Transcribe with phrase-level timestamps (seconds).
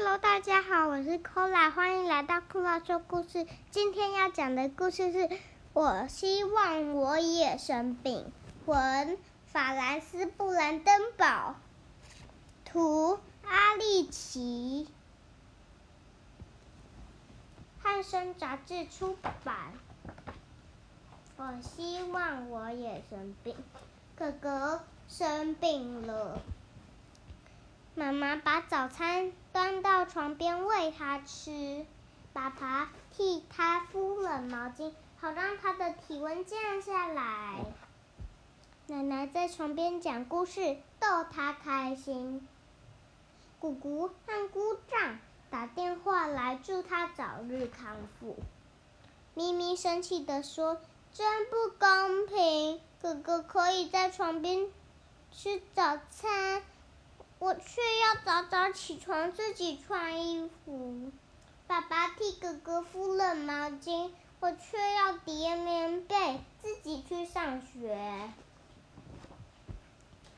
[0.00, 3.48] Hello，大家好，我是 Kola，欢迎来到 Kola 说故事。
[3.72, 5.18] 今天要讲的故事是
[5.72, 8.32] 《我希望我也生病》。
[8.70, 11.56] 文：法兰斯·布兰登堡，
[12.64, 14.86] 图：阿利奇，
[17.82, 19.72] 汉生杂志出版。
[21.36, 23.56] 我希望我也生病，
[24.14, 26.40] 哥哥生病了。
[27.98, 31.84] 妈妈把早餐端到床边喂他吃，
[32.32, 37.64] 爸爸替他敷了毛巾，好让他的体温降下来。
[38.86, 42.46] 奶奶在床边讲故事，逗他开心。
[43.58, 45.18] 姑姑和姑丈
[45.50, 48.36] 打电话来祝他早日康复。
[49.34, 50.80] 咪咪生气地说
[51.12, 54.68] ：“真不公平，哥哥可以在床边
[55.32, 56.62] 吃早餐。”
[57.38, 61.12] 我却要早早起床，自己穿衣服。
[61.66, 68.32] 爸爸替哥哥敷了毛巾，我却要叠棉被，自己去上学。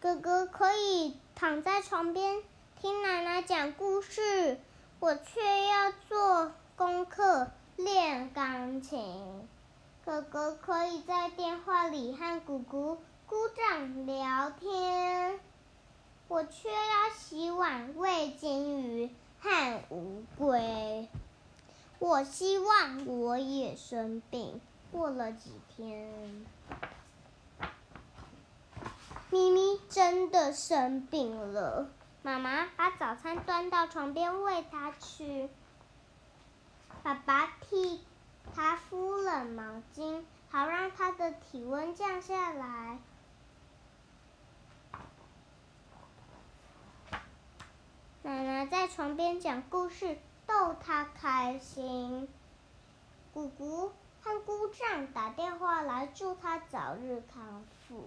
[0.00, 2.42] 哥哥可以躺在床边
[2.80, 4.60] 听奶奶讲故事，
[5.00, 9.48] 我却要做功课练钢琴。
[10.04, 15.40] 哥哥可以在电话里和姑姑、姑丈聊天。
[16.34, 19.08] 我却要洗碗、喂金鱼
[19.40, 21.08] 和乌龟。
[22.00, 24.60] 我希望我也生病。
[24.90, 26.44] 过了几天，
[29.30, 31.88] 咪咪真的生病了。
[32.22, 35.48] 妈妈把早餐端到床边喂它吃。
[37.04, 38.00] 爸爸替
[38.52, 42.98] 它敷了毛巾，好让它的体温降下来。
[48.22, 52.28] 奶奶在床边讲故事，逗他开心。
[53.32, 53.90] 姑姑
[54.22, 58.04] 和姑丈打电话来祝他早日康复。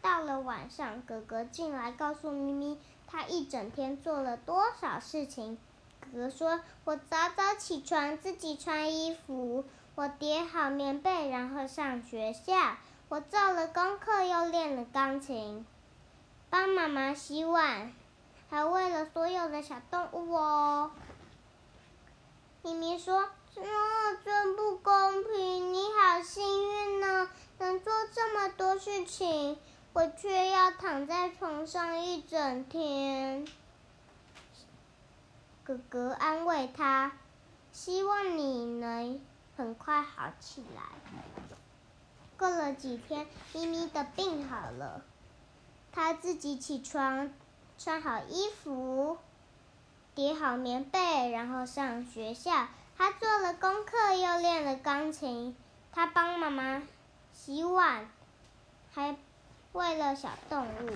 [0.00, 2.78] 到了晚上，哥哥进来告诉咪咪，
[3.08, 5.58] 他一整天做了多少事情。
[6.12, 9.64] 哥哥说：“我早早起床，自己穿衣服；
[9.96, 12.76] 我叠好棉被，然后上学校；
[13.08, 15.66] 我做了功课，又练了钢琴。”
[16.50, 17.92] 帮妈妈洗碗，
[18.50, 20.90] 还喂了所有的小动物哦。
[22.62, 23.62] 咪咪说：“这
[24.24, 25.72] 真不公平！
[25.72, 29.56] 你好幸运呢，能做这么多事情，
[29.92, 33.46] 我却要躺在床上一整天。”
[35.62, 37.12] 哥哥安慰他
[37.70, 39.20] ：“希望你能
[39.56, 40.82] 很快好起来。”
[42.36, 45.02] 过了几天，咪咪的病好了。
[45.92, 47.30] 他自己起床，
[47.76, 49.18] 穿好衣服，
[50.14, 52.68] 叠好棉被，然后上学校。
[52.96, 55.56] 他做了功课，又练了钢琴。
[55.90, 56.82] 他帮妈妈
[57.32, 58.08] 洗碗，
[58.92, 59.16] 还
[59.72, 60.90] 喂了小动物。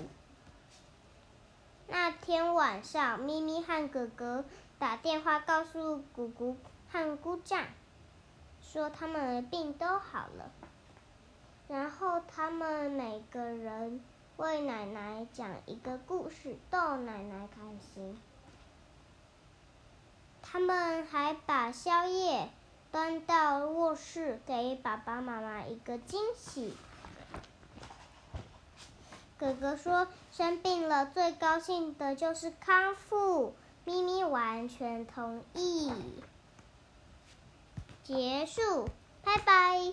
[1.88, 4.44] 那天晚上，咪咪和哥哥
[4.78, 6.56] 打电话告诉姑姑
[6.93, 7.65] 和姑丈，
[8.62, 10.53] 说他们的病都好了。
[11.66, 14.00] 然后他们每个人。
[14.37, 17.61] 为奶奶讲一个故事，逗奶奶开
[17.95, 18.21] 心。
[20.43, 22.50] 他们还把宵夜
[22.91, 26.75] 端到卧室，给爸爸妈妈一个惊喜。
[29.39, 33.55] 哥哥说：“生病了，最高兴的就是康复。”
[33.87, 35.93] 咪咪完全同意。
[38.03, 38.89] 结束，
[39.23, 39.93] 拜拜。